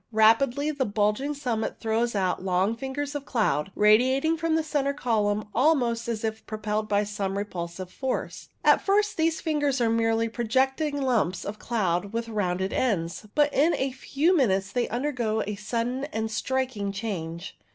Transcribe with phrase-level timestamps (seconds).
[0.11, 5.47] Rapidly the bulging summit throws out long fingers of cloud, radiating from the central column
[5.53, 8.49] almost as if I lo CUMULO NIMBUS propelled by some repulsive force.
[8.63, 13.75] At first, these fingers are merely projecting lumps of cloud with rounded ends, but in
[13.75, 17.55] a few minutes they undergo a sudden and striking change.